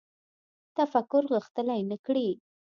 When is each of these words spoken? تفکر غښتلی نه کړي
تفکر 0.77 1.23
غښتلی 1.33 1.81
نه 1.89 1.97
کړي 2.05 2.27